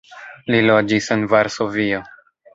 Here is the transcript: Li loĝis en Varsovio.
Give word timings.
Li 0.53 0.61
loĝis 0.69 1.11
en 1.17 1.27
Varsovio. 1.35 2.03